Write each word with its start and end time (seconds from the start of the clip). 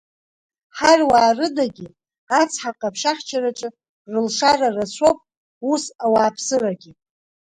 Ҳаруаа 0.77 1.31
рыдагьы, 1.37 1.87
Ацҳа 2.39 2.71
ҟаԥшь 2.79 3.05
ахьчараҿы 3.11 3.69
рылшара 4.11 4.69
рацәоуп 4.75 5.19
ус 5.71 5.83
ауааԥсырагьы… 6.05 6.91